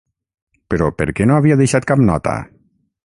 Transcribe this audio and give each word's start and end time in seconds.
Però, 0.73 0.87
per 1.01 1.07
què 1.19 1.27
no 1.31 1.37
havia 1.41 1.59
deixat 1.61 1.89
cap 1.93 2.03
nota? 2.09 2.35